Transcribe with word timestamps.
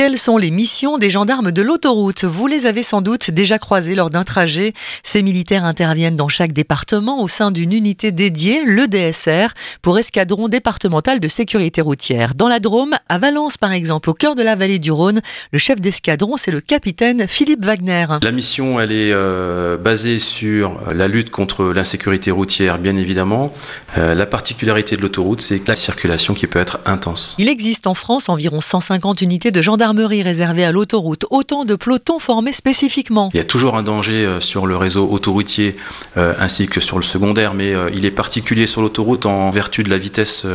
Quelles 0.00 0.16
sont 0.16 0.38
les 0.38 0.50
missions 0.50 0.96
des 0.96 1.10
gendarmes 1.10 1.52
de 1.52 1.60
l'autoroute? 1.60 2.24
Vous 2.24 2.46
les 2.46 2.64
avez 2.64 2.82
sans 2.82 3.02
doute 3.02 3.30
déjà 3.30 3.58
croisés 3.58 3.94
lors 3.94 4.08
d'un 4.08 4.24
trajet. 4.24 4.72
Ces 5.02 5.22
militaires 5.22 5.66
interviennent 5.66 6.16
dans 6.16 6.26
chaque 6.26 6.54
département 6.54 7.22
au 7.22 7.28
sein 7.28 7.50
d'une 7.50 7.74
unité 7.74 8.10
dédiée, 8.10 8.64
le 8.64 8.88
DSR, 8.88 9.48
pour 9.82 9.98
escadron 9.98 10.48
départemental 10.48 11.20
de 11.20 11.28
sécurité 11.28 11.82
routière. 11.82 12.32
Dans 12.34 12.48
la 12.48 12.60
Drôme, 12.60 12.94
à 13.10 13.18
Valence 13.18 13.58
par 13.58 13.72
exemple, 13.72 14.08
au 14.08 14.14
cœur 14.14 14.36
de 14.36 14.42
la 14.42 14.56
vallée 14.56 14.78
du 14.78 14.90
Rhône, 14.90 15.20
le 15.52 15.58
chef 15.58 15.82
d'escadron, 15.82 16.38
c'est 16.38 16.50
le 16.50 16.62
capitaine 16.62 17.28
Philippe 17.28 17.62
Wagner. 17.62 18.06
La 18.22 18.32
mission, 18.32 18.80
elle 18.80 18.92
est 18.92 19.12
euh, 19.12 19.76
basée 19.76 20.18
sur 20.18 20.80
la 20.94 21.08
lutte 21.08 21.28
contre 21.28 21.74
l'insécurité 21.74 22.30
routière, 22.30 22.78
bien 22.78 22.96
évidemment. 22.96 23.52
Euh, 23.98 24.14
la 24.14 24.24
particularité 24.24 24.96
de 24.96 25.02
l'autoroute, 25.02 25.42
c'est 25.42 25.68
la 25.68 25.76
circulation 25.76 26.32
qui 26.32 26.46
peut 26.46 26.58
être 26.58 26.78
intense. 26.86 27.34
Il 27.36 27.50
existe 27.50 27.86
en 27.86 27.92
France 27.92 28.30
environ 28.30 28.62
150 28.62 29.20
unités 29.20 29.50
de 29.50 29.60
réservée 29.98 30.64
à 30.64 30.72
l'autoroute, 30.72 31.26
autant 31.30 31.64
de 31.64 31.74
pelotons 31.74 32.18
formés 32.18 32.52
spécifiquement. 32.52 33.30
Il 33.34 33.36
y 33.36 33.40
a 33.40 33.44
toujours 33.44 33.76
un 33.76 33.82
danger 33.82 34.24
euh, 34.24 34.40
sur 34.40 34.66
le 34.66 34.76
réseau 34.76 35.08
autoroutier 35.10 35.76
euh, 36.16 36.34
ainsi 36.38 36.68
que 36.68 36.80
sur 36.80 36.96
le 36.96 37.02
secondaire, 37.02 37.54
mais 37.54 37.74
euh, 37.74 37.90
il 37.94 38.04
est 38.04 38.10
particulier 38.10 38.66
sur 38.66 38.82
l'autoroute 38.82 39.26
en 39.26 39.50
vertu 39.50 39.82
de 39.82 39.90
la 39.90 39.98
vitesse 39.98 40.46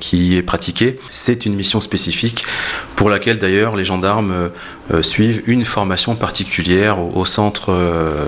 qui 0.00 0.36
est 0.36 0.42
pratiquée. 0.42 0.98
C'est 1.10 1.46
une 1.46 1.54
mission 1.54 1.80
spécifique 1.80 2.44
pour 3.02 3.10
laquelle 3.10 3.36
d'ailleurs 3.36 3.74
les 3.74 3.84
gendarmes 3.84 4.50
suivent 5.00 5.42
une 5.46 5.64
formation 5.64 6.14
particulière 6.14 7.00
au, 7.00 7.24
Centre 7.24 7.74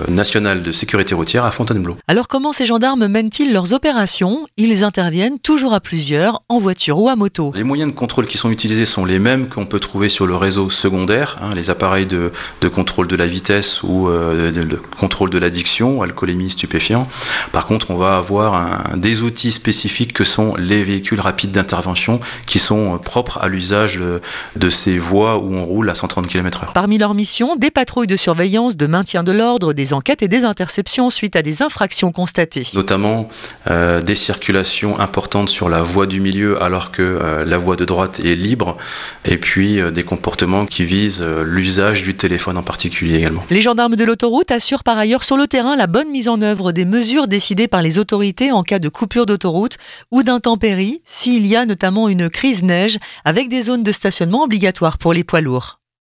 national 0.09 0.63
de 0.63 0.71
sécurité 0.73 1.15
routière 1.15 1.45
à 1.45 1.51
Fontainebleau. 1.51 1.95
Alors 2.09 2.27
comment 2.27 2.51
ces 2.51 2.65
gendarmes 2.65 3.07
mènent-ils 3.07 3.53
leurs 3.53 3.71
opérations? 3.71 4.45
Ils 4.57 4.83
interviennent 4.83 5.39
toujours 5.39 5.73
à 5.73 5.79
plusieurs, 5.79 6.41
en 6.49 6.57
voiture 6.57 6.99
ou 6.99 7.07
à 7.07 7.15
moto. 7.15 7.53
Les 7.55 7.63
moyens 7.63 7.91
de 7.91 7.95
contrôle 7.95 8.25
qui 8.25 8.37
sont 8.37 8.51
utilisés 8.51 8.85
sont 8.85 9.05
les 9.05 9.19
mêmes 9.19 9.47
qu'on 9.47 9.65
peut 9.65 9.79
trouver 9.79 10.09
sur 10.09 10.27
le 10.27 10.35
réseau 10.35 10.69
secondaires, 10.69 11.37
hein, 11.41 11.53
les 11.55 11.69
appareils 11.69 12.05
de, 12.05 12.31
contrôle 12.73 13.07
de 13.07 13.15
la 13.15 13.27
vitesse 13.27 13.83
ou 13.83 14.09
euh, 14.09 14.51
de, 14.51 14.81
contrôle 14.99 15.29
de 15.29 15.37
l'addiction, 15.37 16.01
alcoolémie, 16.01 16.49
stupéfiant. 16.49 17.07
Par 17.51 17.65
contre, 17.65 17.91
on 17.91 17.95
va 17.95 18.17
avoir 18.17 18.95
des 18.95 19.23
outils 19.23 19.51
spécifiques 19.51 20.13
que 20.13 20.23
sont 20.23 20.55
les 20.55 20.83
véhicules 20.83 21.19
rapides 21.19 21.51
d'intervention 21.51 22.19
qui 22.45 22.59
sont 22.59 22.97
propres 22.97 23.39
à 23.41 23.47
l'usage 23.47 24.01
de, 24.55 24.64
ces 24.69 24.97
voies 24.97 25.37
où 25.37 25.53
on 25.53 25.65
roule 25.65 25.89
à 25.89 25.95
130 25.95 26.27
km/h. 26.27 26.73
Parmi 26.73 26.97
leurs 26.97 27.13
missions, 27.13 27.55
des 27.55 27.71
patrouilles 27.71 28.07
de 28.07 28.17
surveillance, 28.17 28.77
de 28.77 28.87
maintien 28.87 29.23
de 29.23 29.31
l'ordre, 29.31 29.73
des 29.73 29.93
enquêtes 29.93 30.21
et 30.21 30.27
des 30.27 30.43
interceptions 30.43 31.09
suite 31.09 31.35
à 31.35 31.41
des 31.41 31.61
infractions 31.61 32.11
constatées. 32.11 32.63
Notamment 32.73 33.27
euh, 33.69 34.01
des 34.01 34.15
circulations 34.15 34.99
importantes 34.99 35.49
sur 35.49 35.69
la 35.69 35.81
voie 35.81 36.05
du 36.05 36.19
milieu 36.19 36.61
alors 36.61 36.91
que 36.91 37.01
euh, 37.01 37.45
la 37.45 37.57
voie 37.57 37.75
de 37.75 37.85
droite 37.85 38.19
est 38.23 38.35
libre 38.35 38.77
et 39.23 39.37
puis 39.37 39.81
des 39.91 40.03
comportements 40.03 40.65
qui 40.65 40.83
vise 40.83 41.21
euh, 41.21 41.43
l'usage 41.43 42.03
du 42.03 42.15
téléphone 42.15 42.57
en 42.57 42.63
particulier 42.63 43.15
également. 43.15 43.43
Les 43.49 43.61
gendarmes 43.61 43.95
de 43.95 44.03
l'autoroute 44.03 44.51
assurent 44.51 44.83
par 44.83 44.97
ailleurs 44.97 45.23
sur 45.23 45.37
le 45.37 45.47
terrain 45.47 45.75
la 45.75 45.87
bonne 45.87 46.09
mise 46.09 46.27
en 46.27 46.41
œuvre 46.41 46.71
des 46.71 46.85
mesures 46.85 47.27
décidées 47.27 47.67
par 47.67 47.81
les 47.81 47.99
autorités 47.99 48.51
en 48.51 48.63
cas 48.63 48.79
de 48.79 48.89
coupure 48.89 49.25
d'autoroute 49.25 49.77
ou 50.11 50.23
d'intempéries, 50.23 51.01
s'il 51.05 51.45
y 51.45 51.55
a 51.55 51.65
notamment 51.65 52.09
une 52.09 52.29
crise 52.29 52.63
neige 52.63 52.97
avec 53.23 53.49
des 53.49 53.63
zones 53.63 53.83
de 53.83 53.91
stationnement 53.91 54.43
obligatoires 54.45 54.97
pour 54.97 55.11
les 55.11 55.23
poids 55.23 55.41
lourds. 55.41 55.81